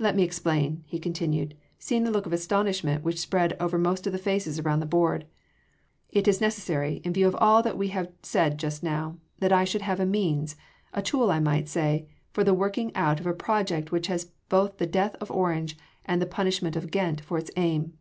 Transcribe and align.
Let 0.00 0.16
me 0.16 0.24
explain," 0.24 0.82
he 0.88 0.98
continued, 0.98 1.54
seeing 1.78 2.02
the 2.02 2.10
look 2.10 2.26
of 2.26 2.32
astonishment 2.32 3.04
which 3.04 3.20
spread 3.20 3.56
over 3.60 3.78
most 3.78 4.04
of 4.04 4.12
the 4.12 4.18
faces 4.18 4.58
around 4.58 4.80
the 4.80 4.84
board. 4.84 5.26
"It 6.10 6.26
is 6.26 6.40
necessary, 6.40 6.94
in 7.04 7.12
view 7.12 7.28
of 7.28 7.36
all 7.36 7.62
that 7.62 7.78
we 7.78 7.94
said 8.24 8.58
just 8.58 8.82
now, 8.82 9.14
that 9.38 9.52
I 9.52 9.62
should 9.62 9.82
have 9.82 10.00
a 10.00 10.04
means 10.06 10.56
a 10.92 11.02
tool 11.02 11.30
I 11.30 11.38
might 11.38 11.68
say 11.68 12.08
for 12.32 12.42
the 12.42 12.52
working 12.52 12.90
out 12.96 13.20
of 13.20 13.28
a 13.28 13.32
project 13.32 13.92
which 13.92 14.08
has 14.08 14.32
both 14.48 14.78
the 14.78 14.88
death 14.88 15.14
of 15.20 15.30
Orange 15.30 15.76
and 16.04 16.20
the 16.20 16.26
punishment 16.26 16.74
of 16.74 16.90
Ghent 16.90 17.20
for 17.20 17.38
its 17.38 17.52
aim. 17.56 17.92